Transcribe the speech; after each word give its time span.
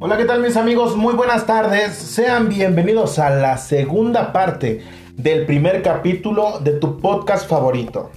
Hola, 0.00 0.16
¿qué 0.16 0.24
tal 0.24 0.40
mis 0.40 0.56
amigos? 0.56 0.96
Muy 0.96 1.12
buenas 1.14 1.44
tardes. 1.44 1.92
Sean 1.92 2.48
bienvenidos 2.48 3.18
a 3.18 3.28
la 3.28 3.58
segunda 3.58 4.32
parte 4.32 4.82
del 5.14 5.44
primer 5.44 5.82
capítulo 5.82 6.60
de 6.60 6.72
tu 6.72 6.98
podcast 6.98 7.46
favorito, 7.46 8.10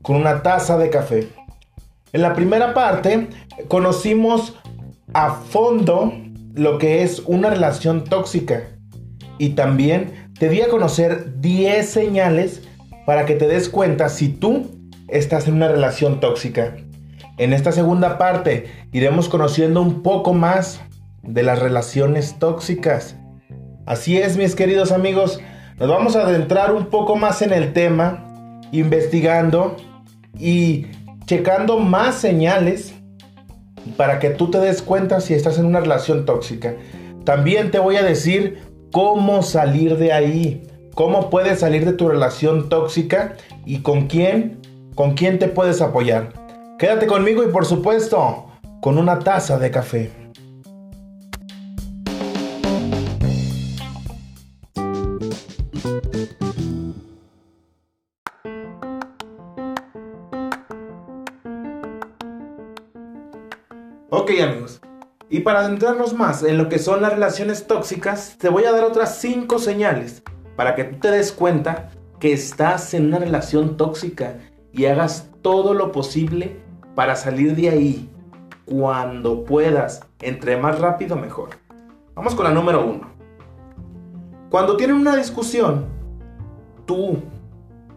con 0.00 0.16
una 0.16 0.42
taza 0.42 0.78
de 0.78 0.88
café. 0.88 1.28
En 2.14 2.22
la 2.22 2.32
primera 2.34 2.72
parte 2.72 3.28
conocimos 3.68 4.56
a 5.12 5.32
fondo 5.34 6.14
lo 6.54 6.78
que 6.78 7.02
es 7.02 7.20
una 7.26 7.50
relación 7.50 8.04
tóxica 8.04 8.70
y 9.36 9.50
también 9.50 10.30
te 10.38 10.48
di 10.48 10.62
a 10.62 10.68
conocer 10.68 11.40
10 11.40 11.86
señales 11.86 12.62
para 13.04 13.26
que 13.26 13.34
te 13.34 13.46
des 13.46 13.68
cuenta 13.68 14.08
si 14.08 14.28
tú 14.28 14.79
estás 15.10 15.48
en 15.48 15.54
una 15.54 15.68
relación 15.68 16.20
tóxica. 16.20 16.76
En 17.38 17.52
esta 17.52 17.72
segunda 17.72 18.18
parte 18.18 18.66
iremos 18.92 19.28
conociendo 19.28 19.80
un 19.82 20.02
poco 20.02 20.32
más 20.32 20.80
de 21.22 21.42
las 21.42 21.58
relaciones 21.58 22.38
tóxicas. 22.38 23.16
Así 23.86 24.18
es, 24.18 24.36
mis 24.36 24.54
queridos 24.54 24.92
amigos, 24.92 25.40
nos 25.78 25.88
vamos 25.88 26.16
a 26.16 26.22
adentrar 26.22 26.74
un 26.74 26.86
poco 26.86 27.16
más 27.16 27.42
en 27.42 27.52
el 27.52 27.72
tema, 27.72 28.60
investigando 28.72 29.76
y 30.38 30.86
checando 31.26 31.78
más 31.78 32.16
señales 32.16 32.94
para 33.96 34.18
que 34.18 34.30
tú 34.30 34.50
te 34.50 34.58
des 34.58 34.82
cuenta 34.82 35.20
si 35.20 35.34
estás 35.34 35.58
en 35.58 35.66
una 35.66 35.80
relación 35.80 36.24
tóxica. 36.24 36.74
También 37.24 37.70
te 37.70 37.78
voy 37.78 37.96
a 37.96 38.02
decir 38.02 38.58
cómo 38.92 39.42
salir 39.42 39.96
de 39.96 40.12
ahí, 40.12 40.62
cómo 40.94 41.30
puedes 41.30 41.60
salir 41.60 41.84
de 41.84 41.92
tu 41.92 42.08
relación 42.08 42.68
tóxica 42.68 43.36
y 43.64 43.78
con 43.78 44.06
quién, 44.06 44.59
con 45.00 45.14
quién 45.14 45.38
te 45.38 45.48
puedes 45.48 45.80
apoyar. 45.80 46.34
Quédate 46.78 47.06
conmigo 47.06 47.42
y 47.42 47.46
por 47.46 47.64
supuesto, 47.64 48.50
con 48.82 48.98
una 48.98 49.18
taza 49.18 49.58
de 49.58 49.70
café. 49.70 50.12
Ok 64.10 64.32
amigos, 64.42 64.82
y 65.30 65.40
para 65.40 65.60
adentrarnos 65.60 66.12
más 66.12 66.42
en 66.42 66.58
lo 66.58 66.68
que 66.68 66.78
son 66.78 67.00
las 67.00 67.14
relaciones 67.14 67.66
tóxicas, 67.66 68.36
te 68.38 68.50
voy 68.50 68.64
a 68.64 68.72
dar 68.72 68.84
otras 68.84 69.16
5 69.16 69.58
señales 69.60 70.22
para 70.56 70.74
que 70.74 70.84
tú 70.84 70.98
te 70.98 71.10
des 71.10 71.32
cuenta 71.32 71.88
que 72.18 72.34
estás 72.34 72.92
en 72.92 73.06
una 73.06 73.18
relación 73.18 73.78
tóxica 73.78 74.34
y 74.72 74.86
hagas 74.86 75.30
todo 75.42 75.74
lo 75.74 75.92
posible 75.92 76.56
para 76.94 77.16
salir 77.16 77.56
de 77.56 77.70
ahí 77.70 78.10
cuando 78.64 79.44
puedas. 79.44 80.06
Entre 80.20 80.56
más 80.56 80.78
rápido 80.78 81.16
mejor. 81.16 81.50
Vamos 82.14 82.34
con 82.34 82.44
la 82.44 82.50
número 82.50 82.84
1. 82.84 83.00
Cuando 84.50 84.76
tienen 84.76 84.96
una 84.96 85.16
discusión, 85.16 85.86
tú 86.86 87.18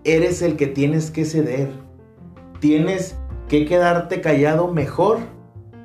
eres 0.03 0.41
el 0.41 0.55
que 0.55 0.67
tienes 0.67 1.11
que 1.11 1.25
ceder. 1.25 1.69
Tienes 2.59 3.17
que 3.47 3.65
quedarte 3.65 4.21
callado 4.21 4.67
mejor 4.67 5.19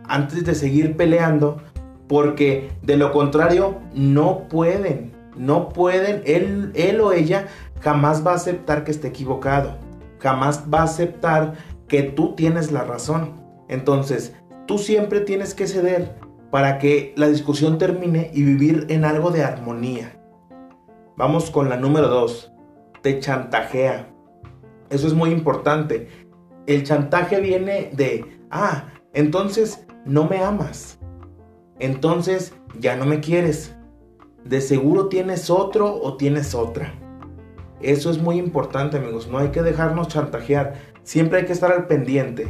antes 0.05 0.44
de 0.44 0.55
seguir 0.55 0.97
peleando, 0.97 1.59
porque 2.06 2.70
de 2.83 2.97
lo 2.97 3.12
contrario 3.12 3.78
no 3.94 4.48
pueden, 4.48 5.12
no 5.36 5.69
pueden, 5.69 6.22
él, 6.25 6.72
él 6.75 7.00
o 7.00 7.12
ella 7.12 7.47
jamás 7.81 8.27
va 8.27 8.33
a 8.33 8.36
aceptar 8.36 8.84
que 8.84 8.91
esté 8.91 9.09
equivocado, 9.09 9.77
jamás 10.19 10.65
va 10.73 10.81
a 10.81 10.85
aceptar 10.85 11.55
que 11.87 12.03
tú 12.03 12.35
tienes 12.35 12.73
la 12.73 12.85
razón. 12.85 13.43
Entonces, 13.69 14.35
tú 14.67 14.79
siempre 14.79 15.21
tienes 15.21 15.55
que 15.55 15.67
ceder 15.67 16.17
para 16.51 16.79
que 16.79 17.13
la 17.17 17.29
discusión 17.29 17.79
termine 17.79 18.31
y 18.33 18.43
vivir 18.43 18.87
en 18.89 19.05
algo 19.05 19.31
de 19.31 19.45
armonía. 19.45 20.19
Vamos 21.17 21.51
con 21.51 21.69
la 21.69 21.77
número 21.77 22.09
2. 22.09 22.53
Te 23.03 23.19
chantajea. 23.21 24.09
Eso 24.91 25.07
es 25.07 25.15
muy 25.15 25.31
importante. 25.31 26.09
El 26.67 26.84
chantaje 26.84 27.41
viene 27.41 27.91
de, 27.93 28.41
ah, 28.51 28.93
entonces 29.12 29.87
no 30.05 30.25
me 30.25 30.39
amas. 30.39 30.99
Entonces 31.78 32.55
ya 32.78 32.97
no 32.97 33.05
me 33.05 33.21
quieres. 33.21 33.75
De 34.45 34.61
seguro 34.61 35.09
tienes 35.09 35.51
otro 35.51 35.95
o 35.95 36.17
tienes 36.17 36.55
otra. 36.55 36.95
Eso 37.81 38.11
es 38.11 38.19
muy 38.19 38.39
importante 38.39 38.97
amigos, 38.97 39.28
no 39.28 39.39
hay 39.39 39.49
que 39.49 39.62
dejarnos 39.62 40.09
chantajear, 40.09 40.75
siempre 41.03 41.41
hay 41.41 41.47
que 41.47 41.53
estar 41.53 41.72
al 41.72 41.87
pendiente. 41.87 42.49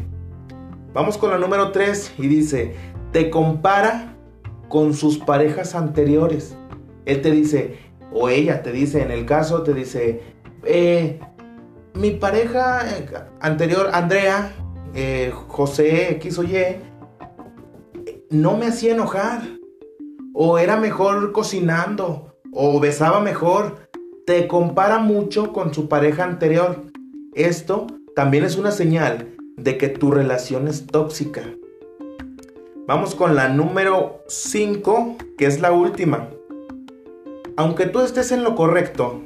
Vamos 0.94 1.19
con 1.19 1.31
la 1.31 1.39
número 1.39 1.71
3 1.71 2.15
y 2.19 2.28
dice, 2.28 2.75
te 3.12 3.31
compara 3.31 4.16
con 4.69 4.94
sus 4.94 5.19
parejas 5.19 5.75
anteriores. 5.75 6.56
Él 7.05 7.21
te 7.22 7.31
dice, 7.31 7.78
o 8.12 8.28
ella 8.28 8.62
te 8.62 8.72
dice, 8.72 9.03
en 9.03 9.11
el 9.11 9.27
caso 9.27 9.62
te 9.62 9.75
dice, 9.75 10.22
eh, 10.65 11.21
mi 11.95 12.12
pareja 12.12 12.83
anterior, 13.41 13.91
Andrea, 13.93 14.53
eh, 14.95 15.33
José 15.49 16.12
X 16.12 16.39
o 16.39 16.45
Y, 16.45 16.56
no 18.31 18.56
me 18.56 18.66
hacía 18.66 18.93
enojar. 18.93 19.43
O 20.34 20.59
era 20.59 20.77
mejor 20.77 21.33
cocinando. 21.33 22.37
O 22.53 22.78
besaba 22.81 23.21
mejor. 23.21 23.88
Te 24.28 24.47
compara 24.47 24.99
mucho 24.99 25.55
con 25.55 25.72
su 25.72 25.89
pareja 25.89 26.22
anterior. 26.22 26.83
Esto 27.34 27.87
también 28.15 28.44
es 28.44 28.59
una 28.59 28.72
señal 28.72 29.34
de 29.56 29.78
que 29.78 29.89
tu 29.89 30.11
relación 30.11 30.69
es 30.69 30.87
tóxica. 30.87 31.44
Vamos 32.87 33.15
con 33.15 33.34
la 33.34 33.49
número 33.49 34.22
5, 34.28 35.16
que 35.39 35.47
es 35.47 35.62
la 35.62 35.72
última. 35.72 36.28
Aunque 37.56 37.87
tú 37.87 38.00
estés 38.00 38.31
en 38.31 38.44
lo 38.44 38.55
correcto, 38.55 39.22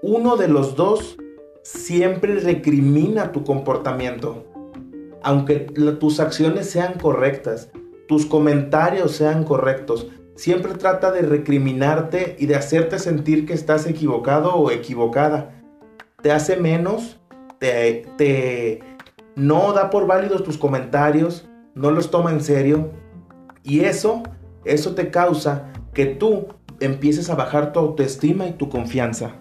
uno 0.00 0.38
de 0.38 0.48
los 0.48 0.74
dos 0.74 1.18
siempre 1.62 2.36
recrimina 2.36 3.30
tu 3.30 3.44
comportamiento. 3.44 4.46
Aunque 5.22 5.56
tus 6.00 6.18
acciones 6.18 6.70
sean 6.70 6.94
correctas, 6.94 7.68
tus 8.06 8.24
comentarios 8.24 9.12
sean 9.12 9.44
correctos. 9.44 10.06
Siempre 10.38 10.74
trata 10.74 11.10
de 11.10 11.22
recriminarte 11.22 12.36
y 12.38 12.46
de 12.46 12.54
hacerte 12.54 13.00
sentir 13.00 13.44
que 13.44 13.54
estás 13.54 13.88
equivocado 13.88 14.54
o 14.54 14.70
equivocada. 14.70 15.50
Te 16.22 16.30
hace 16.30 16.56
menos, 16.56 17.18
te, 17.58 18.06
te 18.16 18.78
no 19.34 19.72
da 19.72 19.90
por 19.90 20.06
válidos 20.06 20.44
tus 20.44 20.56
comentarios, 20.56 21.48
no 21.74 21.90
los 21.90 22.12
toma 22.12 22.30
en 22.30 22.40
serio. 22.40 22.92
Y 23.64 23.80
eso, 23.80 24.22
eso 24.64 24.94
te 24.94 25.10
causa 25.10 25.72
que 25.92 26.06
tú 26.06 26.46
empieces 26.78 27.30
a 27.30 27.34
bajar 27.34 27.72
tu 27.72 27.80
autoestima 27.80 28.46
y 28.46 28.52
tu 28.52 28.68
confianza. 28.68 29.34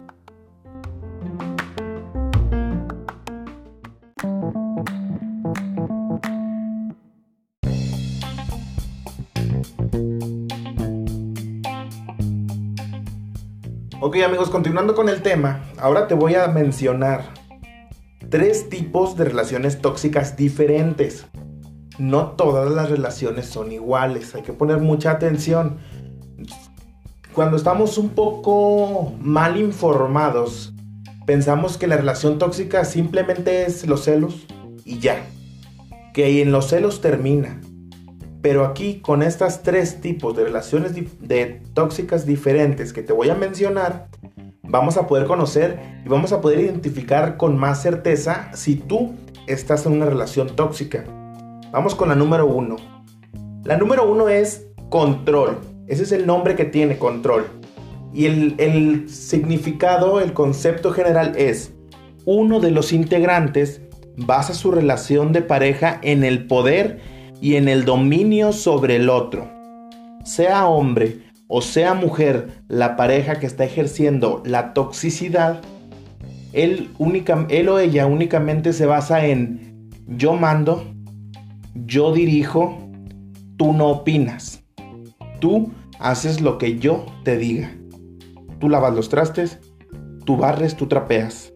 Amigos, 14.23 14.49
continuando 14.49 14.95
con 14.95 15.09
el 15.09 15.21
tema, 15.21 15.63
ahora 15.77 16.07
te 16.07 16.13
voy 16.13 16.35
a 16.35 16.47
mencionar 16.47 17.25
tres 18.29 18.69
tipos 18.69 19.15
de 19.15 19.25
relaciones 19.25 19.79
tóxicas 19.79 20.35
diferentes. 20.35 21.25
No 21.99 22.31
todas 22.31 22.71
las 22.71 22.89
relaciones 22.89 23.45
son 23.47 23.71
iguales, 23.71 24.33
hay 24.35 24.41
que 24.41 24.53
poner 24.53 24.79
mucha 24.79 25.11
atención. 25.11 25.77
Cuando 27.33 27.57
estamos 27.57 27.97
un 27.97 28.09
poco 28.09 29.13
mal 29.19 29.57
informados, 29.57 30.73
pensamos 31.25 31.77
que 31.77 31.87
la 31.87 31.97
relación 31.97 32.39
tóxica 32.39 32.85
simplemente 32.85 33.65
es 33.65 33.85
los 33.85 34.03
celos 34.03 34.47
y 34.83 34.99
ya. 34.99 35.25
Que 36.13 36.41
en 36.41 36.51
los 36.51 36.69
celos 36.69 37.01
termina. 37.01 37.61
Pero 38.41 38.65
aquí 38.65 38.99
con 39.01 39.23
estas 39.23 39.63
tres 39.63 39.99
tipos 40.01 40.35
de 40.35 40.43
relaciones 40.43 40.93
de 40.93 41.61
tóxicas 41.73 42.25
diferentes 42.25 42.93
que 42.93 43.01
te 43.01 43.13
voy 43.13 43.29
a 43.29 43.35
mencionar, 43.35 44.07
vamos 44.63 44.97
a 44.97 45.07
poder 45.07 45.25
conocer 45.25 45.79
y 46.05 46.09
vamos 46.09 46.31
a 46.31 46.41
poder 46.41 46.59
identificar 46.59 47.37
con 47.37 47.57
más 47.57 47.81
certeza 47.81 48.49
si 48.53 48.75
tú 48.75 49.15
estás 49.47 49.85
en 49.85 49.93
una 49.93 50.05
relación 50.05 50.55
tóxica. 50.55 51.03
Vamos 51.71 51.95
con 51.95 52.09
la 52.09 52.15
número 52.15 52.45
uno. 52.45 52.75
La 53.63 53.77
número 53.77 54.09
uno 54.09 54.29
es 54.29 54.67
control. 54.89 55.57
Ese 55.87 56.03
es 56.03 56.11
el 56.11 56.25
nombre 56.25 56.55
que 56.55 56.65
tiene 56.65 56.97
control. 56.97 57.47
Y 58.13 58.25
el, 58.25 58.55
el 58.57 59.09
significado, 59.09 60.19
el 60.21 60.33
concepto 60.33 60.91
general 60.91 61.33
es, 61.37 61.73
uno 62.25 62.59
de 62.59 62.71
los 62.71 62.93
integrantes 62.93 63.81
basa 64.17 64.53
su 64.53 64.71
relación 64.71 65.31
de 65.31 65.41
pareja 65.41 65.99
en 66.01 66.23
el 66.23 66.47
poder 66.47 67.16
y 67.41 67.55
en 67.55 67.67
el 67.67 67.85
dominio 67.85 68.51
sobre 68.51 68.97
el 68.97 69.09
otro. 69.09 69.49
Sea 70.23 70.67
hombre 70.67 71.27
o 71.47 71.61
sea 71.61 71.93
mujer 71.93 72.61
la 72.67 72.95
pareja 72.97 73.39
que 73.39 73.45
está 73.45 73.63
ejerciendo 73.63 74.43
la 74.45 74.73
toxicidad, 74.73 75.61
él, 76.51 76.89
única, 76.97 77.47
o 77.69 77.79
ella 77.79 78.05
únicamente 78.05 78.73
se 78.73 78.85
basa 78.85 79.25
en 79.25 79.89
yo 80.07 80.33
mando, 80.33 80.83
yo 81.73 82.13
dirijo, 82.13 82.77
tú 83.57 83.73
no 83.73 83.87
opinas. 83.87 84.63
Tú 85.39 85.71
haces 85.99 86.41
lo 86.41 86.57
que 86.57 86.79
yo 86.79 87.05
te 87.23 87.37
diga. 87.37 87.71
Tú 88.59 88.69
lavas 88.69 88.93
los 88.95 89.09
trastes, 89.09 89.59
tú 90.25 90.37
barres, 90.37 90.75
tú 90.75 90.87
trapeas. 90.87 91.53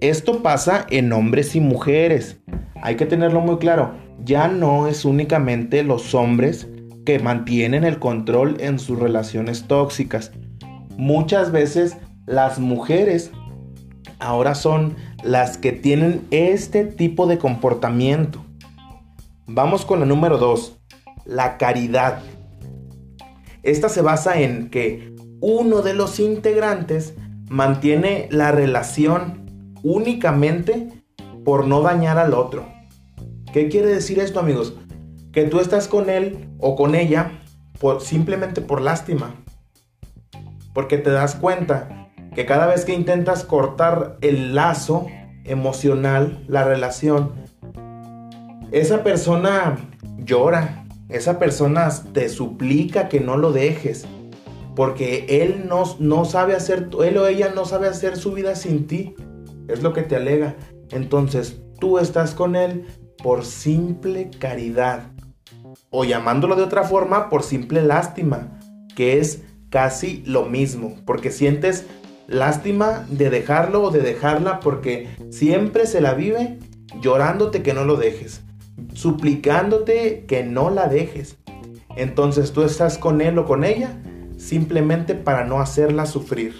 Esto 0.00 0.42
pasa 0.42 0.86
en 0.90 1.12
hombres 1.12 1.56
y 1.56 1.60
mujeres. 1.60 2.40
Hay 2.82 2.96
que 2.96 3.06
tenerlo 3.06 3.40
muy 3.40 3.58
claro. 3.58 3.94
Ya 4.24 4.46
no 4.48 4.86
es 4.86 5.04
únicamente 5.04 5.82
los 5.82 6.14
hombres 6.14 6.68
que 7.04 7.18
mantienen 7.18 7.84
el 7.84 7.98
control 7.98 8.56
en 8.60 8.78
sus 8.78 8.98
relaciones 8.98 9.66
tóxicas. 9.66 10.30
Muchas 10.96 11.50
veces 11.50 11.96
las 12.26 12.60
mujeres 12.60 13.32
ahora 14.20 14.54
son 14.54 14.94
las 15.24 15.58
que 15.58 15.72
tienen 15.72 16.24
este 16.30 16.84
tipo 16.84 17.26
de 17.26 17.38
comportamiento. 17.38 18.44
Vamos 19.46 19.84
con 19.84 19.98
la 19.98 20.06
número 20.06 20.38
2, 20.38 20.78
la 21.24 21.58
caridad. 21.58 22.22
Esta 23.64 23.88
se 23.88 24.02
basa 24.02 24.40
en 24.40 24.70
que 24.70 25.14
uno 25.40 25.82
de 25.82 25.94
los 25.94 26.20
integrantes 26.20 27.14
mantiene 27.48 28.28
la 28.30 28.52
relación 28.52 29.72
únicamente 29.82 30.88
por 31.44 31.66
no 31.66 31.82
dañar 31.82 32.18
al 32.18 32.34
otro. 32.34 32.81
¿Qué 33.52 33.68
quiere 33.68 33.88
decir 33.88 34.18
esto, 34.18 34.40
amigos? 34.40 34.74
Que 35.30 35.44
tú 35.44 35.60
estás 35.60 35.86
con 35.86 36.08
él 36.08 36.48
o 36.58 36.74
con 36.74 36.94
ella 36.94 37.42
simplemente 38.00 38.60
por 38.60 38.80
lástima. 38.80 39.34
Porque 40.72 40.98
te 40.98 41.10
das 41.10 41.34
cuenta 41.34 42.08
que 42.34 42.46
cada 42.46 42.66
vez 42.66 42.84
que 42.84 42.94
intentas 42.94 43.44
cortar 43.44 44.16
el 44.22 44.54
lazo 44.54 45.06
emocional, 45.44 46.44
la 46.48 46.64
relación, 46.64 47.32
esa 48.70 49.02
persona 49.02 49.76
llora, 50.18 50.86
esa 51.10 51.38
persona 51.38 51.90
te 52.14 52.30
suplica 52.30 53.08
que 53.08 53.20
no 53.20 53.36
lo 53.36 53.52
dejes, 53.52 54.06
porque 54.74 55.26
él 55.28 55.66
no, 55.68 55.82
no 55.98 56.24
sabe 56.24 56.54
hacer, 56.54 56.88
él 57.04 57.18
o 57.18 57.26
ella 57.26 57.52
no 57.54 57.66
sabe 57.66 57.88
hacer 57.88 58.16
su 58.16 58.32
vida 58.32 58.54
sin 58.54 58.86
ti 58.86 59.14
es 59.68 59.82
lo 59.82 59.92
que 59.92 60.02
te 60.02 60.16
alega. 60.16 60.56
Entonces 60.90 61.60
tú 61.78 61.98
estás 61.98 62.34
con 62.34 62.56
él 62.56 62.86
por 63.22 63.44
simple 63.44 64.30
caridad. 64.38 65.04
O 65.90 66.04
llamándolo 66.04 66.56
de 66.56 66.62
otra 66.62 66.84
forma, 66.84 67.28
por 67.28 67.42
simple 67.42 67.82
lástima, 67.82 68.60
que 68.94 69.18
es 69.18 69.42
casi 69.70 70.22
lo 70.26 70.44
mismo, 70.44 70.96
porque 71.06 71.30
sientes 71.30 71.86
lástima 72.26 73.06
de 73.08 73.30
dejarlo 73.30 73.82
o 73.82 73.90
de 73.90 74.00
dejarla 74.00 74.60
porque 74.60 75.08
siempre 75.30 75.86
se 75.86 76.00
la 76.00 76.14
vive 76.14 76.58
llorándote 77.00 77.62
que 77.62 77.74
no 77.74 77.84
lo 77.84 77.96
dejes, 77.96 78.42
suplicándote 78.94 80.24
que 80.26 80.42
no 80.42 80.70
la 80.70 80.88
dejes. 80.88 81.38
Entonces 81.96 82.52
tú 82.52 82.62
estás 82.62 82.98
con 82.98 83.20
él 83.20 83.38
o 83.38 83.46
con 83.46 83.64
ella 83.64 83.98
simplemente 84.36 85.14
para 85.14 85.44
no 85.44 85.60
hacerla 85.60 86.06
sufrir. 86.06 86.54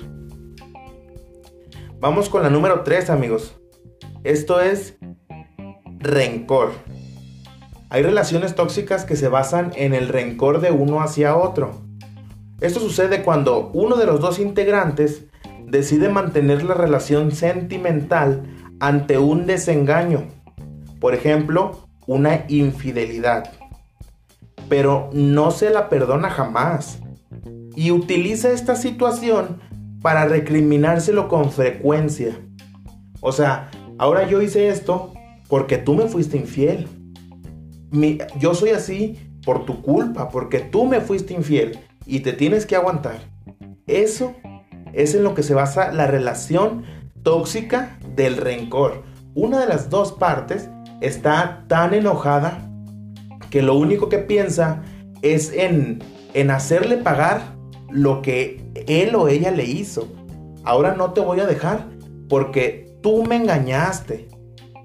Vamos 2.01 2.29
con 2.29 2.43
la 2.43 2.51
número 2.51 2.83
3, 2.83 3.11
amigos. 3.11 3.57
Esto 4.25 4.61
es 4.61 4.99
rencor. 6.03 6.73
Hay 7.91 8.03
relaciones 8.03 8.55
tóxicas 8.55 9.05
que 9.05 9.17
se 9.17 9.29
basan 9.29 9.73
en 9.77 9.95
el 9.95 10.09
rencor 10.09 10.61
de 10.61 10.71
uno 10.71 11.01
hacia 11.01 11.37
otro. 11.37 11.83
Esto 12.61 12.81
sucede 12.81 13.23
cuando 13.23 13.71
uno 13.75 13.97
de 13.97 14.07
los 14.07 14.21
dos 14.21 14.39
integrantes 14.39 15.25
decide 15.67 16.09
mantener 16.09 16.63
la 16.63 16.75
relación 16.75 17.33
sentimental 17.33 18.45
ante 18.81 19.19
un 19.19 19.47
desengaño. 19.47 20.29
Por 21.01 21.15
ejemplo, 21.15 21.89
una 22.07 22.45
infidelidad. 22.49 23.53
Pero 24.69 25.11
no 25.13 25.51
se 25.51 25.71
la 25.71 25.89
perdona 25.89 26.31
jamás. 26.31 26.99
Y 27.75 27.91
utiliza 27.91 28.51
esta 28.51 28.77
situación 28.77 29.61
para 30.01 30.25
recriminárselo 30.27 31.29
con 31.29 31.51
frecuencia. 31.51 32.39
O 33.21 33.33
sea, 33.33 33.71
ahora 33.99 34.27
yo 34.27 34.43
hice 34.43 34.69
esto 34.69 35.13
porque 35.53 35.77
tú 35.77 35.95
me 35.95 36.09
fuiste 36.09 36.39
infiel. 36.39 36.89
yo 38.41 38.55
soy 38.55 38.71
así 38.71 39.19
por 39.45 39.67
tu 39.67 39.83
culpa, 39.83 40.31
porque 40.31 40.61
tú 40.61 40.87
me 40.87 41.03
fuiste 41.03 41.35
infiel 41.35 41.79
y 42.07 42.21
te 42.21 42.33
tienes 42.33 42.65
que 42.65 42.75
aguantar. 42.75 43.19
Eso 43.87 44.33
es 44.95 45.15
en 45.15 45.25
lo 45.25 45.35
que 45.35 45.43
se 45.43 45.53
basa 45.53 45.93
la 45.93 46.07
relación 46.07 46.85
tóxica 47.23 47.99
del 48.17 48.39
rencor. 48.39 49.03
Una 49.35 49.61
de 49.61 49.67
las 49.67 49.91
dos 49.91 50.13
partes 50.13 50.71
está 51.03 51.67
tan 51.69 51.93
enojada 51.93 52.67
que 53.51 53.61
lo 53.61 53.75
único 53.75 54.09
que 54.09 54.21
piensa 54.21 54.81
es 55.21 55.53
en, 55.53 55.99
en 56.33 56.51
hacerle 56.51 56.97
pagar 56.97 57.43
lo 57.91 58.23
que 58.23 58.65
él 58.87 59.15
o 59.15 59.29
ella 59.29 59.51
le 59.51 59.67
hizo. 59.67 60.09
Ahora 60.65 60.95
no 60.95 61.13
te 61.13 61.21
voy 61.21 61.41
a 61.41 61.47
dejar 61.47 61.91
porque 62.31 62.97
tú 63.03 63.23
me 63.25 63.37
engañaste. 63.37 64.32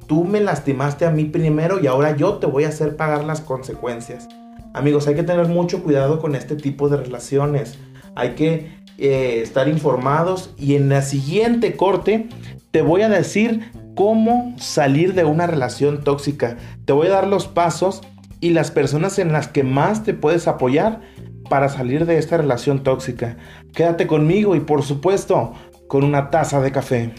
Tú 0.08 0.24
me 0.24 0.40
lastimaste 0.40 1.06
a 1.06 1.12
mí 1.12 1.26
primero 1.26 1.80
y 1.82 1.88
ahora 1.88 2.16
yo 2.16 2.36
te 2.36 2.48
voy 2.48 2.64
a 2.64 2.70
hacer 2.70 2.96
pagar 2.96 3.26
las 3.26 3.42
consecuencias. 3.42 4.28
Amigos, 4.74 5.08
hay 5.08 5.16
que 5.16 5.24
tener 5.24 5.48
mucho 5.48 5.84
cuidado 5.84 6.20
con 6.20 6.36
este 6.36 6.56
tipo 6.56 6.88
de 6.88 6.98
relaciones. 6.98 7.78
Hay 8.16 8.36
que 8.36 8.72
eh, 8.98 9.42
estar 9.44 9.68
informados 9.68 10.54
y 10.58 10.76
en 10.76 10.90
la 10.90 11.02
siguiente 11.02 11.76
corte 11.76 12.30
te 12.72 12.82
voy 12.82 13.02
a 13.02 13.10
decir 13.10 13.72
cómo 13.96 14.56
salir 14.58 15.14
de 15.14 15.26
una 15.26 15.46
relación 15.46 16.04
tóxica. 16.04 16.58
Te 16.86 16.94
voy 16.94 17.08
a 17.08 17.12
dar 17.12 17.28
los 17.28 17.48
pasos 17.48 18.02
y 18.40 18.52
las 18.52 18.72
personas 18.72 19.20
en 19.20 19.34
las 19.34 19.48
que 19.48 19.64
más 19.64 20.04
te 20.04 20.14
puedes 20.14 20.48
apoyar 20.48 21.02
para 21.50 21.70
salir 21.70 22.06
de 22.06 22.18
esta 22.18 22.38
relación 22.38 22.84
tóxica. 22.84 23.38
Quédate 23.74 24.08
conmigo 24.08 24.56
y 24.56 24.62
por 24.62 24.84
supuesto 24.84 25.54
con 25.88 26.04
una 26.04 26.30
taza 26.30 26.62
de 26.62 26.72
café. 26.72 27.14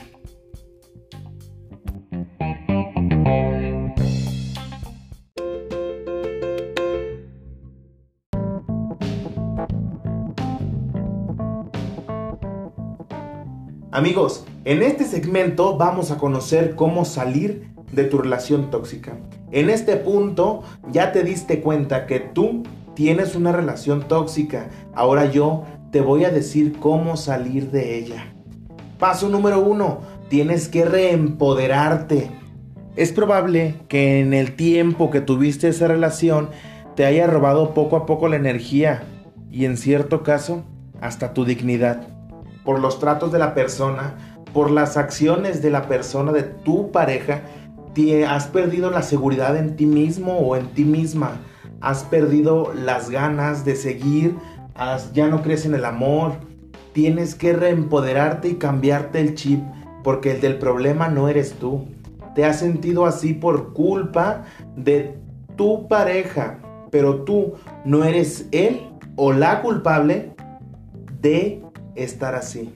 Amigos, 13.98 14.44
en 14.64 14.84
este 14.84 15.04
segmento 15.04 15.76
vamos 15.76 16.12
a 16.12 16.18
conocer 16.18 16.76
cómo 16.76 17.04
salir 17.04 17.72
de 17.90 18.04
tu 18.04 18.18
relación 18.18 18.70
tóxica. 18.70 19.18
En 19.50 19.70
este 19.70 19.96
punto 19.96 20.62
ya 20.92 21.10
te 21.10 21.24
diste 21.24 21.62
cuenta 21.62 22.06
que 22.06 22.20
tú 22.20 22.62
tienes 22.94 23.34
una 23.34 23.50
relación 23.50 24.06
tóxica. 24.06 24.68
Ahora 24.94 25.24
yo 25.32 25.64
te 25.90 26.00
voy 26.00 26.24
a 26.24 26.30
decir 26.30 26.78
cómo 26.78 27.16
salir 27.16 27.72
de 27.72 27.98
ella. 27.98 28.32
Paso 29.00 29.28
número 29.28 29.58
uno, 29.58 29.98
tienes 30.28 30.68
que 30.68 30.84
reempoderarte. 30.84 32.30
Es 32.94 33.10
probable 33.10 33.74
que 33.88 34.20
en 34.20 34.32
el 34.32 34.54
tiempo 34.54 35.10
que 35.10 35.22
tuviste 35.22 35.66
esa 35.66 35.88
relación 35.88 36.50
te 36.94 37.04
haya 37.04 37.26
robado 37.26 37.74
poco 37.74 37.96
a 37.96 38.06
poco 38.06 38.28
la 38.28 38.36
energía 38.36 39.02
y 39.50 39.64
en 39.64 39.76
cierto 39.76 40.22
caso 40.22 40.62
hasta 41.00 41.34
tu 41.34 41.44
dignidad. 41.44 42.17
Por 42.68 42.80
los 42.80 42.98
tratos 42.98 43.32
de 43.32 43.38
la 43.38 43.54
persona, 43.54 44.18
por 44.52 44.70
las 44.70 44.98
acciones 44.98 45.62
de 45.62 45.70
la 45.70 45.88
persona, 45.88 46.32
de 46.32 46.42
tu 46.42 46.92
pareja, 46.92 47.40
te 47.94 48.26
has 48.26 48.46
perdido 48.48 48.90
la 48.90 49.00
seguridad 49.00 49.56
en 49.56 49.74
ti 49.74 49.86
mismo 49.86 50.36
o 50.36 50.54
en 50.54 50.66
ti 50.74 50.84
misma 50.84 51.38
has 51.80 52.04
perdido 52.04 52.74
las 52.74 53.08
ganas 53.08 53.64
de 53.64 53.74
seguir, 53.74 54.34
ya 55.14 55.28
no 55.28 55.40
crees 55.40 55.64
en 55.64 55.76
el 55.76 55.86
amor, 55.86 56.32
tienes 56.92 57.34
que 57.34 57.54
reempoderarte 57.54 58.48
y 58.48 58.54
cambiarte 58.56 59.18
el 59.18 59.34
chip 59.34 59.62
porque 60.04 60.32
el 60.32 60.42
del 60.42 60.58
problema 60.58 61.08
no 61.08 61.30
eres 61.30 61.54
tú. 61.54 61.86
Te 62.34 62.44
has 62.44 62.58
sentido 62.58 63.06
así 63.06 63.32
por 63.32 63.72
culpa 63.72 64.44
de 64.76 65.18
tu 65.56 65.88
pareja, 65.88 66.58
pero 66.90 67.22
tú 67.22 67.54
no 67.86 68.04
eres 68.04 68.46
él 68.52 68.82
o 69.16 69.32
la 69.32 69.62
culpable 69.62 70.34
de 71.22 71.62
estar 72.02 72.34
así. 72.34 72.74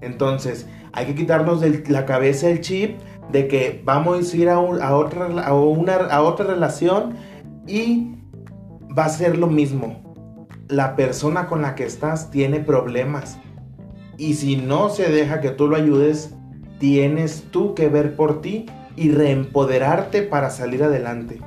Entonces, 0.00 0.66
hay 0.92 1.06
que 1.06 1.14
quitarnos 1.14 1.60
de 1.60 1.84
la 1.88 2.06
cabeza 2.06 2.48
el 2.48 2.60
chip 2.60 2.98
de 3.30 3.48
que 3.48 3.82
vamos 3.84 4.32
a 4.32 4.36
ir 4.36 4.48
a, 4.48 4.60
otra, 4.60 5.26
a, 5.42 5.54
una, 5.54 5.94
a 5.94 6.22
otra 6.22 6.46
relación 6.46 7.16
y 7.66 8.14
va 8.96 9.06
a 9.06 9.10
ser 9.10 9.36
lo 9.36 9.46
mismo. 9.46 10.02
La 10.68 10.96
persona 10.96 11.46
con 11.46 11.62
la 11.62 11.74
que 11.74 11.84
estás 11.84 12.30
tiene 12.30 12.60
problemas. 12.60 13.38
Y 14.18 14.34
si 14.34 14.56
no 14.56 14.88
se 14.88 15.10
deja 15.10 15.40
que 15.40 15.50
tú 15.50 15.68
lo 15.68 15.76
ayudes, 15.76 16.34
tienes 16.78 17.44
tú 17.50 17.74
que 17.74 17.88
ver 17.88 18.16
por 18.16 18.40
ti 18.40 18.66
y 18.96 19.10
reempoderarte 19.10 20.22
para 20.22 20.50
salir 20.50 20.82
adelante. 20.82 21.40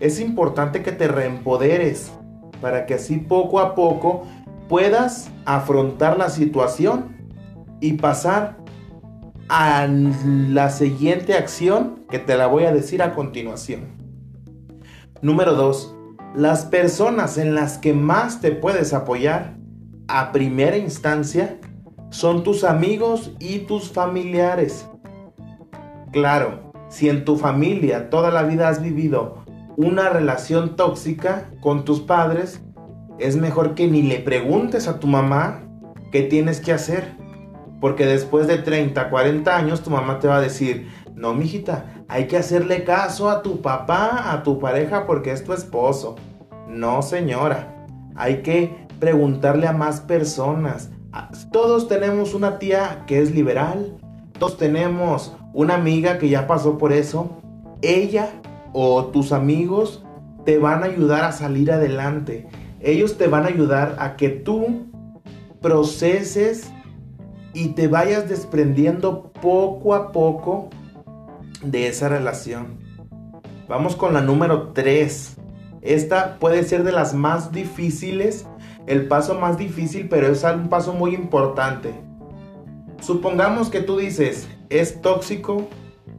Es 0.00 0.20
importante 0.20 0.82
que 0.82 0.92
te 0.92 1.08
reempoderes 1.08 2.12
para 2.60 2.86
que 2.86 2.94
así 2.94 3.18
poco 3.18 3.60
a 3.60 3.74
poco 3.74 4.26
puedas 4.70 5.32
afrontar 5.46 6.16
la 6.16 6.30
situación 6.30 7.16
y 7.80 7.94
pasar 7.94 8.56
a 9.48 9.88
la 9.88 10.70
siguiente 10.70 11.34
acción 11.34 12.04
que 12.08 12.20
te 12.20 12.36
la 12.36 12.46
voy 12.46 12.66
a 12.66 12.72
decir 12.72 13.02
a 13.02 13.12
continuación. 13.16 13.88
Número 15.22 15.54
2. 15.54 15.96
Las 16.36 16.66
personas 16.66 17.36
en 17.36 17.56
las 17.56 17.78
que 17.78 17.94
más 17.94 18.40
te 18.40 18.52
puedes 18.52 18.94
apoyar 18.94 19.56
a 20.06 20.30
primera 20.30 20.76
instancia 20.76 21.58
son 22.10 22.44
tus 22.44 22.62
amigos 22.62 23.32
y 23.40 23.60
tus 23.60 23.90
familiares. 23.90 24.88
Claro, 26.12 26.72
si 26.88 27.08
en 27.08 27.24
tu 27.24 27.36
familia 27.36 28.08
toda 28.08 28.30
la 28.30 28.44
vida 28.44 28.68
has 28.68 28.80
vivido 28.80 29.44
una 29.76 30.10
relación 30.10 30.76
tóxica 30.76 31.50
con 31.60 31.84
tus 31.84 32.00
padres, 32.00 32.62
es 33.20 33.36
mejor 33.36 33.74
que 33.74 33.86
ni 33.86 34.02
le 34.02 34.18
preguntes 34.18 34.88
a 34.88 34.98
tu 34.98 35.06
mamá 35.06 35.62
qué 36.10 36.22
tienes 36.22 36.60
que 36.60 36.72
hacer. 36.72 37.14
Porque 37.80 38.04
después 38.04 38.46
de 38.46 38.58
30, 38.58 39.08
40 39.08 39.56
años 39.56 39.82
tu 39.82 39.90
mamá 39.90 40.18
te 40.18 40.28
va 40.28 40.36
a 40.36 40.40
decir, 40.40 40.88
no, 41.14 41.34
mijita, 41.34 41.86
hay 42.08 42.26
que 42.26 42.36
hacerle 42.36 42.84
caso 42.84 43.30
a 43.30 43.42
tu 43.42 43.62
papá, 43.62 44.32
a 44.32 44.42
tu 44.42 44.58
pareja, 44.58 45.06
porque 45.06 45.32
es 45.32 45.44
tu 45.44 45.52
esposo. 45.52 46.16
No, 46.68 47.02
señora, 47.02 47.86
hay 48.16 48.42
que 48.42 48.86
preguntarle 48.98 49.66
a 49.66 49.72
más 49.72 50.00
personas. 50.00 50.90
Todos 51.52 51.88
tenemos 51.88 52.34
una 52.34 52.58
tía 52.58 53.04
que 53.06 53.20
es 53.20 53.34
liberal, 53.34 53.96
todos 54.38 54.56
tenemos 54.56 55.36
una 55.52 55.74
amiga 55.74 56.18
que 56.18 56.28
ya 56.28 56.46
pasó 56.46 56.78
por 56.78 56.92
eso. 56.92 57.38
Ella 57.82 58.28
o 58.72 59.06
tus 59.06 59.32
amigos 59.32 60.04
te 60.44 60.58
van 60.58 60.82
a 60.82 60.86
ayudar 60.86 61.24
a 61.24 61.32
salir 61.32 61.72
adelante. 61.72 62.46
Ellos 62.80 63.18
te 63.18 63.28
van 63.28 63.44
a 63.44 63.48
ayudar 63.48 63.96
a 63.98 64.16
que 64.16 64.30
tú 64.30 64.86
proceses 65.60 66.72
y 67.52 67.68
te 67.68 67.88
vayas 67.88 68.28
desprendiendo 68.28 69.32
poco 69.32 69.94
a 69.94 70.12
poco 70.12 70.70
de 71.62 71.88
esa 71.88 72.08
relación. 72.08 72.78
Vamos 73.68 73.96
con 73.96 74.14
la 74.14 74.22
número 74.22 74.68
3. 74.72 75.36
Esta 75.82 76.38
puede 76.38 76.62
ser 76.62 76.82
de 76.82 76.92
las 76.92 77.14
más 77.14 77.52
difíciles, 77.52 78.46
el 78.86 79.08
paso 79.08 79.38
más 79.38 79.58
difícil, 79.58 80.08
pero 80.08 80.28
es 80.28 80.42
un 80.42 80.68
paso 80.68 80.94
muy 80.94 81.14
importante. 81.14 81.92
Supongamos 83.00 83.68
que 83.68 83.80
tú 83.80 83.98
dices, 83.98 84.48
es 84.70 85.00
tóxico 85.02 85.68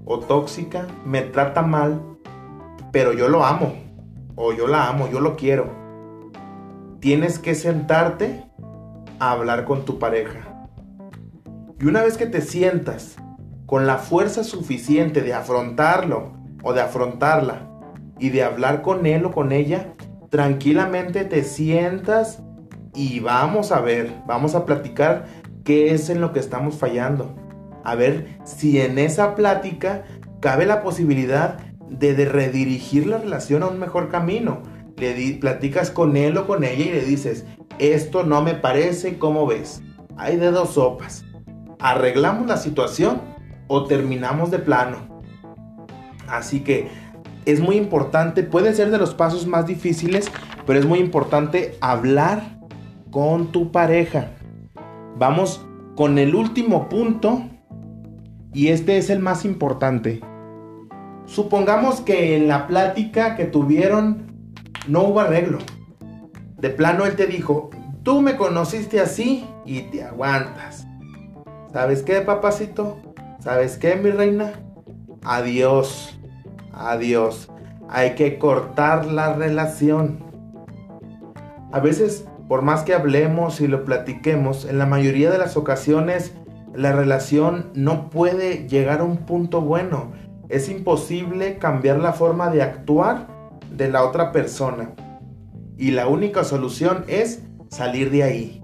o 0.05 0.19
tóxica, 0.19 0.87
me 1.05 1.21
trata 1.21 1.61
mal, 1.61 2.01
pero 2.91 3.13
yo 3.13 3.29
lo 3.29 3.45
amo, 3.45 3.73
o 4.35 4.53
yo 4.53 4.67
la 4.67 4.87
amo, 4.87 5.09
yo 5.11 5.19
lo 5.19 5.35
quiero. 5.35 5.80
Tienes 7.01 7.39
que 7.39 7.55
sentarte 7.55 8.45
a 9.19 9.31
hablar 9.31 9.65
con 9.65 9.85
tu 9.85 9.97
pareja. 9.97 10.67
Y 11.79 11.85
una 11.85 12.03
vez 12.03 12.15
que 12.15 12.27
te 12.27 12.41
sientas 12.41 13.15
con 13.65 13.87
la 13.87 13.97
fuerza 13.97 14.43
suficiente 14.43 15.21
de 15.21 15.33
afrontarlo 15.33 16.33
o 16.61 16.73
de 16.73 16.81
afrontarla 16.81 17.67
y 18.19 18.29
de 18.29 18.43
hablar 18.43 18.83
con 18.83 19.07
él 19.07 19.25
o 19.25 19.31
con 19.31 19.51
ella, 19.51 19.95
tranquilamente 20.29 21.25
te 21.25 21.43
sientas 21.43 22.43
y 22.93 23.19
vamos 23.19 23.71
a 23.71 23.81
ver, 23.81 24.13
vamos 24.27 24.53
a 24.53 24.65
platicar 24.65 25.25
qué 25.63 25.95
es 25.95 26.09
en 26.11 26.21
lo 26.21 26.33
que 26.33 26.39
estamos 26.39 26.75
fallando. 26.75 27.35
A 27.83 27.95
ver 27.95 28.37
si 28.43 28.79
en 28.79 28.99
esa 28.99 29.33
plática 29.33 30.03
cabe 30.39 30.67
la 30.67 30.83
posibilidad 30.83 31.57
de, 31.89 32.13
redirigir 32.25 33.07
la 33.07 33.17
relación 33.17 33.63
a 33.63 33.67
un 33.67 33.79
mejor 33.79 34.09
camino. 34.09 34.61
Le 34.97 35.37
platicas 35.39 35.91
con 35.91 36.15
él 36.17 36.37
o 36.37 36.47
con 36.47 36.63
ella 36.63 36.85
y 36.85 36.91
le 36.91 37.05
dices, 37.05 37.45
esto 37.79 38.23
no 38.23 38.41
me 38.41 38.53
parece, 38.53 39.17
¿cómo 39.17 39.47
ves? 39.47 39.81
Hay 40.17 40.37
de 40.37 40.51
dos 40.51 40.71
sopas. 40.71 41.25
¿Arreglamos 41.79 42.47
la 42.47 42.57
situación 42.57 43.21
o 43.67 43.85
terminamos 43.85 44.51
de 44.51 44.59
plano? 44.59 44.97
Así 46.27 46.61
que 46.61 46.87
es 47.45 47.59
muy 47.59 47.75
importante, 47.75 48.43
puede 48.43 48.73
ser 48.73 48.91
de 48.91 48.97
los 48.97 49.13
pasos 49.15 49.47
más 49.47 49.65
difíciles, 49.65 50.31
pero 50.65 50.79
es 50.79 50.85
muy 50.85 50.99
importante 50.99 51.75
hablar 51.81 52.59
con 53.09 53.51
tu 53.51 53.71
pareja. 53.71 54.31
Vamos 55.17 55.65
con 55.95 56.17
el 56.17 56.35
último 56.35 56.87
punto 56.87 57.43
y 58.53 58.67
este 58.67 58.97
es 58.97 59.09
el 59.09 59.19
más 59.19 59.43
importante. 59.43 60.21
Supongamos 61.25 62.01
que 62.01 62.35
en 62.35 62.47
la 62.47 62.67
plática 62.67 63.35
que 63.35 63.45
tuvieron 63.45 64.30
no 64.87 65.03
hubo 65.03 65.19
arreglo. 65.19 65.59
De 66.57 66.69
plano 66.69 67.05
él 67.05 67.15
te 67.15 67.25
dijo, 67.25 67.69
tú 68.03 68.21
me 68.21 68.35
conociste 68.35 68.99
así 68.99 69.47
y 69.65 69.81
te 69.83 70.03
aguantas. 70.03 70.87
¿Sabes 71.71 72.03
qué, 72.03 72.21
papacito? 72.21 72.97
¿Sabes 73.39 73.77
qué, 73.77 73.95
mi 73.95 74.11
reina? 74.11 74.53
Adiós. 75.23 76.19
Adiós. 76.73 77.49
Hay 77.89 78.15
que 78.15 78.37
cortar 78.37 79.05
la 79.05 79.33
relación. 79.33 80.23
A 81.71 81.79
veces, 81.79 82.25
por 82.47 82.61
más 82.61 82.83
que 82.83 82.93
hablemos 82.93 83.61
y 83.61 83.67
lo 83.67 83.85
platiquemos, 83.85 84.65
en 84.65 84.77
la 84.77 84.85
mayoría 84.85 85.31
de 85.31 85.37
las 85.37 85.57
ocasiones 85.57 86.33
la 86.73 86.91
relación 86.93 87.71
no 87.73 88.09
puede 88.09 88.67
llegar 88.67 89.01
a 89.01 89.03
un 89.03 89.17
punto 89.17 89.61
bueno. 89.61 90.11
Es 90.49 90.69
imposible 90.69 91.57
cambiar 91.57 91.99
la 91.99 92.13
forma 92.13 92.49
de 92.49 92.61
actuar 92.61 93.27
de 93.71 93.89
la 93.89 94.03
otra 94.03 94.31
persona. 94.31 94.91
Y 95.77 95.91
la 95.91 96.07
única 96.07 96.43
solución 96.43 97.05
es 97.07 97.43
salir 97.69 98.11
de 98.11 98.23
ahí. 98.23 98.63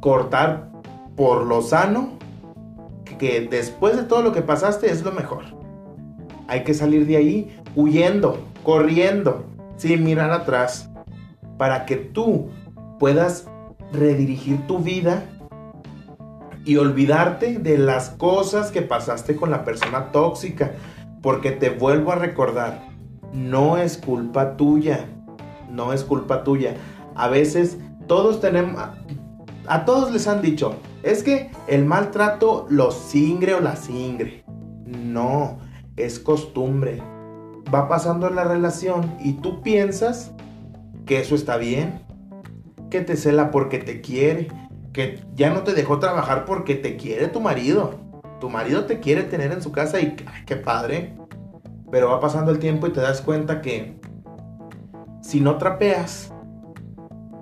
Cortar 0.00 0.70
por 1.16 1.46
lo 1.46 1.62
sano, 1.62 2.18
que 3.18 3.46
después 3.48 3.96
de 3.96 4.04
todo 4.04 4.22
lo 4.22 4.32
que 4.32 4.42
pasaste 4.42 4.90
es 4.90 5.02
lo 5.02 5.12
mejor. 5.12 5.44
Hay 6.48 6.64
que 6.64 6.74
salir 6.74 7.06
de 7.06 7.16
ahí 7.16 7.56
huyendo, 7.76 8.38
corriendo, 8.62 9.44
sin 9.76 10.04
mirar 10.04 10.30
atrás, 10.30 10.90
para 11.56 11.86
que 11.86 11.96
tú 11.96 12.50
puedas 12.98 13.46
redirigir 13.92 14.66
tu 14.66 14.78
vida 14.78 15.24
y 16.64 16.76
olvidarte 16.76 17.58
de 17.58 17.78
las 17.78 18.10
cosas 18.10 18.70
que 18.70 18.82
pasaste 18.82 19.36
con 19.36 19.50
la 19.50 19.64
persona 19.64 20.12
tóxica. 20.12 20.72
Porque 21.22 21.52
te 21.52 21.70
vuelvo 21.70 22.10
a 22.12 22.16
recordar, 22.16 22.91
no 23.32 23.76
es 23.76 23.96
culpa 23.98 24.56
tuya. 24.56 25.08
No 25.70 25.92
es 25.92 26.04
culpa 26.04 26.44
tuya. 26.44 26.74
A 27.14 27.28
veces 27.28 27.78
todos 28.06 28.40
tenemos... 28.40 28.80
A 29.66 29.84
todos 29.84 30.12
les 30.12 30.26
han 30.26 30.42
dicho, 30.42 30.74
es 31.02 31.22
que 31.22 31.50
el 31.68 31.84
maltrato 31.84 32.66
lo 32.68 32.90
singre 32.90 33.54
o 33.54 33.60
la 33.60 33.76
singre. 33.76 34.44
No, 34.86 35.58
es 35.96 36.18
costumbre. 36.18 37.00
Va 37.72 37.88
pasando 37.88 38.28
la 38.28 38.44
relación 38.44 39.14
y 39.20 39.34
tú 39.34 39.62
piensas 39.62 40.32
que 41.06 41.20
eso 41.20 41.34
está 41.34 41.56
bien. 41.56 42.02
Que 42.90 43.00
te 43.00 43.16
cela 43.16 43.50
porque 43.50 43.78
te 43.78 44.00
quiere 44.00 44.48
que 44.92 45.20
ya 45.34 45.50
no 45.50 45.62
te 45.62 45.72
dejó 45.72 45.98
trabajar 45.98 46.44
porque 46.44 46.74
te 46.74 46.96
quiere 46.96 47.28
tu 47.28 47.40
marido. 47.40 47.98
Tu 48.40 48.50
marido 48.50 48.84
te 48.84 49.00
quiere 49.00 49.22
tener 49.22 49.52
en 49.52 49.62
su 49.62 49.72
casa 49.72 50.00
y 50.00 50.16
qué 50.46 50.56
padre. 50.56 51.16
Pero 51.92 52.08
va 52.08 52.18
pasando 52.18 52.50
el 52.50 52.58
tiempo 52.58 52.88
y 52.88 52.90
te 52.90 53.00
das 53.00 53.20
cuenta 53.20 53.60
que 53.60 54.00
si 55.20 55.40
no 55.40 55.58
trapeas, 55.58 56.32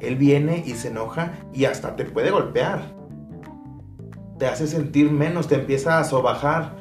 él 0.01 0.17
viene 0.17 0.63
y 0.67 0.75
se 0.75 0.89
enoja 0.89 1.33
y 1.55 1.65
hasta 1.65 1.97
te 1.97 2.05
puede 2.05 2.31
golpear. 2.31 2.83
Te 4.39 4.47
hace 4.47 4.67
sentir 4.67 5.11
menos, 5.11 5.49
te 5.49 5.55
empieza 5.55 5.99
a 5.99 6.05
sobajar. 6.05 6.77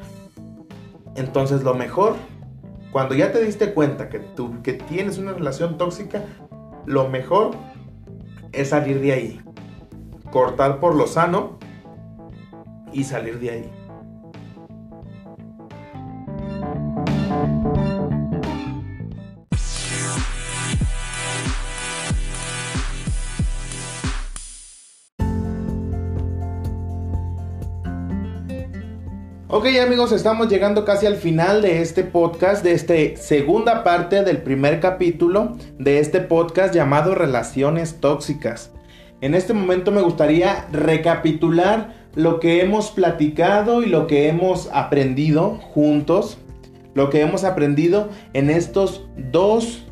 Entonces 1.16 1.64
lo 1.64 1.76
mejor, 1.76 2.16
cuando 2.92 3.16
ya 3.16 3.32
te 3.32 3.40
diste 3.40 3.74
cuenta 3.74 4.10
que 4.10 4.20
tú 4.20 4.62
que 4.64 4.74
tienes 4.74 5.18
una 5.18 5.34
relación 5.34 5.78
tóxica, 5.78 6.24
lo 6.86 7.08
mejor 7.08 7.52
es 8.52 8.70
salir 8.70 9.00
de 9.00 9.14
ahí 9.14 9.42
cortar 10.32 10.80
por 10.80 10.96
lo 10.96 11.08
sano 11.08 11.58
y 12.94 13.04
salir 13.04 13.40
de 13.40 13.50
ahí. 13.50 13.79
Ok 29.60 29.66
amigos, 29.84 30.14
estamos 30.14 30.48
llegando 30.48 30.86
casi 30.86 31.06
al 31.06 31.18
final 31.18 31.62
de 31.62 31.82
este 31.82 32.06
podcast, 32.06 32.64
de 32.64 32.72
esta 32.72 32.94
segunda 33.22 33.84
parte 33.84 34.24
del 34.24 34.38
primer 34.38 34.80
capítulo 34.80 35.58
de 35.78 36.00
este 36.00 36.22
podcast 36.22 36.74
llamado 36.74 37.14
Relaciones 37.14 38.00
Tóxicas. 38.00 38.72
En 39.20 39.36
este 39.36 39.52
momento 39.54 39.92
me 39.92 40.02
gustaría 40.02 40.66
recapitular 40.72 41.94
lo 42.16 42.40
que 42.40 42.62
hemos 42.62 42.92
platicado 42.92 43.84
y 43.84 43.88
lo 43.88 44.08
que 44.08 44.30
hemos 44.30 44.70
aprendido 44.72 45.56
juntos, 45.56 46.38
lo 46.94 47.10
que 47.10 47.20
hemos 47.20 47.44
aprendido 47.44 48.08
en 48.32 48.50
estos 48.50 49.10
dos 49.18 49.86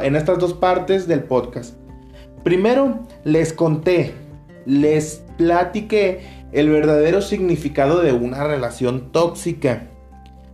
en 0.00 0.14
estas 0.14 0.38
dos 0.38 0.54
partes 0.54 1.08
del 1.08 1.24
podcast. 1.24 1.74
Primero 2.44 3.00
les 3.24 3.52
conté, 3.52 4.14
les 4.64 5.24
platiqué 5.36 6.20
el 6.52 6.68
verdadero 6.68 7.22
significado 7.22 8.00
de 8.00 8.12
una 8.12 8.44
relación 8.44 9.12
tóxica. 9.12 9.88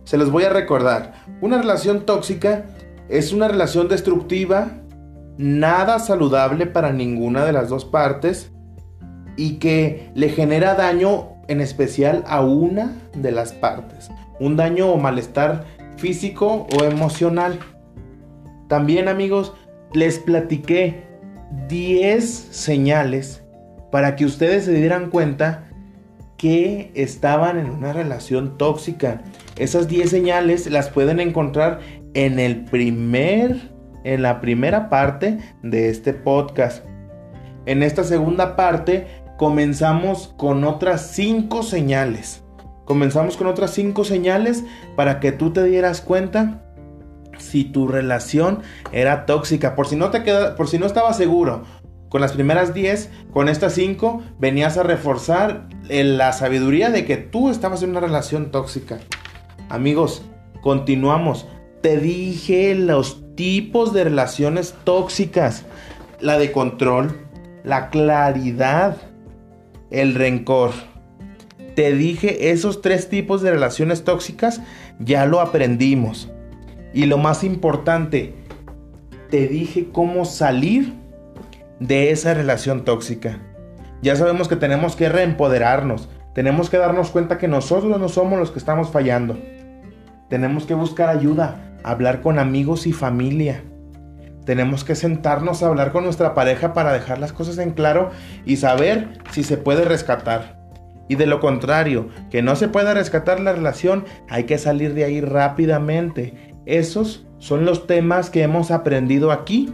Se 0.03 0.17
los 0.17 0.31
voy 0.31 0.43
a 0.43 0.49
recordar. 0.49 1.13
Una 1.41 1.57
relación 1.57 2.05
tóxica 2.05 2.65
es 3.09 3.33
una 3.33 3.47
relación 3.47 3.87
destructiva, 3.87 4.71
nada 5.37 5.99
saludable 5.99 6.65
para 6.65 6.91
ninguna 6.91 7.45
de 7.45 7.53
las 7.53 7.69
dos 7.69 7.85
partes 7.85 8.51
y 9.35 9.55
que 9.55 10.11
le 10.15 10.29
genera 10.29 10.75
daño 10.75 11.29
en 11.47 11.61
especial 11.61 12.23
a 12.27 12.41
una 12.41 12.93
de 13.15 13.31
las 13.31 13.53
partes. 13.53 14.09
Un 14.39 14.55
daño 14.55 14.91
o 14.91 14.97
malestar 14.97 15.65
físico 15.97 16.67
o 16.77 16.83
emocional. 16.83 17.59
También 18.67 19.07
amigos, 19.07 19.53
les 19.93 20.19
platiqué 20.19 21.07
10 21.69 22.25
señales 22.25 23.43
para 23.91 24.15
que 24.15 24.25
ustedes 24.25 24.65
se 24.65 24.73
dieran 24.73 25.09
cuenta 25.09 25.66
que 26.37 26.91
estaban 26.93 27.57
en 27.57 27.69
una 27.69 27.93
relación 27.93 28.57
tóxica. 28.57 29.21
Esas 29.57 29.87
10 29.87 30.09
señales 30.09 30.69
las 30.69 30.89
pueden 30.89 31.19
encontrar 31.19 31.79
en 32.13 32.39
el 32.39 32.65
primer 32.65 33.75
en 34.03 34.21
la 34.21 34.39
primera 34.39 34.89
parte 34.89 35.37
de 35.63 35.89
este 35.89 36.13
podcast. 36.13 36.85
En 37.65 37.83
esta 37.83 38.05
segunda 38.05 38.55
parte 38.55 39.07
comenzamos 39.37 40.33
con 40.37 40.63
otras 40.63 41.11
5 41.11 41.61
señales. 41.63 42.43
Comenzamos 42.85 43.35
con 43.35 43.47
otras 43.47 43.71
5 43.71 44.05
señales 44.05 44.63
para 44.95 45.19
que 45.19 45.33
tú 45.33 45.51
te 45.51 45.63
dieras 45.65 45.99
cuenta 45.99 46.63
si 47.37 47.65
tu 47.65 47.87
relación 47.87 48.61
era 48.91 49.25
tóxica. 49.25 49.75
Por 49.75 49.87
si 49.87 49.95
no 49.95 50.09
te 50.09 50.23
queda, 50.23 50.55
por 50.55 50.69
si 50.69 50.79
no 50.79 50.85
estabas 50.85 51.17
seguro 51.17 51.63
con 52.17 52.23
las 52.23 52.33
primeras 52.33 52.73
10, 52.73 53.11
con 53.31 53.47
estas 53.47 53.73
5 53.73 54.23
venías 54.39 54.79
a 54.79 54.81
reforzar 54.81 55.69
la 55.87 56.33
sabiduría 56.33 56.89
de 56.89 57.05
que 57.05 57.15
tú 57.15 57.51
estabas 57.51 57.83
en 57.83 57.91
una 57.91 57.99
relación 57.99 58.49
tóxica. 58.49 58.97
Amigos, 59.69 60.23
continuamos. 60.61 61.45
Te 61.83 61.99
dije 61.99 62.73
los 62.73 63.35
tipos 63.35 63.93
de 63.93 64.05
relaciones 64.05 64.73
tóxicas. 64.83 65.65
La 66.19 66.39
de 66.39 66.51
control, 66.51 67.15
la 67.63 67.91
claridad, 67.91 68.97
el 69.91 70.15
rencor. 70.15 70.71
Te 71.75 71.93
dije 71.93 72.49
esos 72.49 72.81
tres 72.81 73.09
tipos 73.09 73.43
de 73.43 73.51
relaciones 73.51 74.03
tóxicas, 74.03 74.59
ya 74.97 75.27
lo 75.27 75.39
aprendimos. 75.39 76.31
Y 76.95 77.05
lo 77.05 77.19
más 77.19 77.43
importante, 77.43 78.33
te 79.29 79.47
dije 79.47 79.89
cómo 79.91 80.25
salir 80.25 81.05
de 81.79 82.11
esa 82.11 82.33
relación 82.33 82.85
tóxica. 82.85 83.39
Ya 84.01 84.15
sabemos 84.15 84.47
que 84.47 84.55
tenemos 84.55 84.95
que 84.95 85.09
reempoderarnos, 85.09 86.09
tenemos 86.33 86.69
que 86.69 86.77
darnos 86.77 87.09
cuenta 87.09 87.37
que 87.37 87.47
nosotros 87.47 87.99
no 87.99 88.09
somos 88.09 88.37
los 88.37 88.51
que 88.51 88.59
estamos 88.59 88.91
fallando. 88.91 89.37
Tenemos 90.29 90.65
que 90.65 90.75
buscar 90.75 91.09
ayuda, 91.09 91.77
hablar 91.83 92.21
con 92.21 92.37
amigos 92.37 92.85
y 92.85 92.93
familia. 92.93 93.63
Tenemos 94.45 94.83
que 94.83 94.95
sentarnos 94.95 95.63
a 95.63 95.67
hablar 95.67 95.91
con 95.91 96.03
nuestra 96.03 96.33
pareja 96.33 96.73
para 96.73 96.93
dejar 96.93 97.17
las 97.17 97.33
cosas 97.33 97.57
en 97.57 97.71
claro 97.71 98.11
y 98.45 98.57
saber 98.57 99.19
si 99.31 99.43
se 99.43 99.57
puede 99.57 99.83
rescatar. 99.83 100.57
Y 101.09 101.15
de 101.15 101.25
lo 101.25 101.39
contrario, 101.39 102.09
que 102.29 102.41
no 102.41 102.55
se 102.55 102.67
pueda 102.67 102.93
rescatar 102.93 103.39
la 103.39 103.53
relación, 103.53 104.05
hay 104.29 104.43
que 104.43 104.57
salir 104.57 104.93
de 104.93 105.05
ahí 105.05 105.21
rápidamente. 105.21 106.53
Esos 106.65 107.25
son 107.39 107.65
los 107.65 107.87
temas 107.87 108.29
que 108.29 108.43
hemos 108.43 108.71
aprendido 108.71 109.31
aquí 109.31 109.73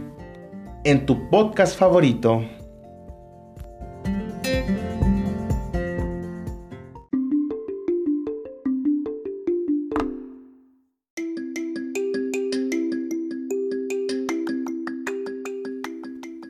en 0.84 1.06
tu 1.06 1.30
podcast 1.30 1.78
favorito. 1.78 2.44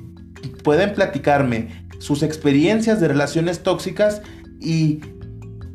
pueden 0.63 0.93
platicarme 0.93 1.84
sus 2.05 2.21
experiencias 2.21 3.01
de 3.01 3.07
relaciones 3.07 3.63
tóxicas 3.63 4.21
y 4.61 4.99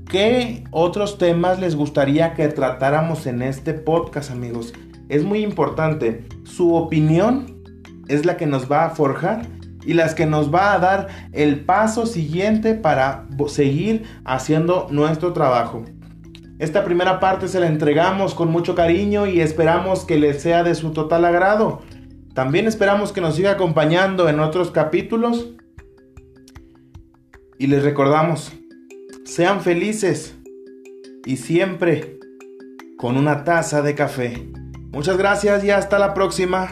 qué 0.09 0.63
otros 0.71 1.19
temas 1.19 1.59
les 1.59 1.75
gustaría 1.75 2.35
que 2.35 2.47
tratáramos 2.47 3.27
en 3.27 3.43
este 3.43 3.75
podcast, 3.75 4.31
amigos. 4.31 4.73
Es 5.09 5.25
muy 5.25 5.43
importante. 5.43 6.25
Su 6.45 6.77
opinión 6.77 7.61
es 8.07 8.25
la 8.27 8.37
que 8.37 8.47
nos 8.47 8.71
va 8.71 8.85
a 8.85 8.91
forjar 8.91 9.43
y 9.85 9.95
las 9.95 10.15
que 10.15 10.25
nos 10.25 10.55
va 10.55 10.73
a 10.73 10.79
dar 10.79 11.09
el 11.33 11.65
paso 11.65 12.07
siguiente 12.07 12.75
para 12.75 13.27
seguir 13.49 14.05
haciendo 14.25 14.87
nuestro 14.89 15.33
trabajo. 15.33 15.85
Esta 16.61 16.85
primera 16.85 17.19
parte 17.19 17.49
se 17.49 17.59
la 17.59 17.67
entregamos 17.67 18.35
con 18.37 18.53
mucho 18.53 18.77
cariño 18.77 19.27
y 19.27 19.41
esperamos 19.41 20.05
que 20.05 20.17
les 20.17 20.41
sea 20.41 20.63
de 20.63 20.77
su 20.77 20.93
total 20.93 21.25
agrado. 21.25 21.83
También 22.35 22.69
esperamos 22.69 23.11
que 23.11 23.21
nos 23.21 23.35
siga 23.35 23.51
acompañando 23.51 24.29
en 24.29 24.39
otros 24.39 24.71
capítulos. 24.71 25.55
Y 27.61 27.67
les 27.67 27.83
recordamos, 27.83 28.53
sean 29.27 29.61
felices 29.61 30.35
y 31.27 31.37
siempre 31.37 32.19
con 32.97 33.19
una 33.19 33.45
taza 33.45 33.83
de 33.83 33.95
café. 33.95 34.49
Muchas 34.93 35.19
gracias 35.19 35.63
y 35.63 35.71
hasta 35.71 35.99
la 35.99 36.15
próxima. 36.15 36.71